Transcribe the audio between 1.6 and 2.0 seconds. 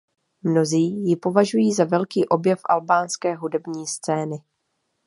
za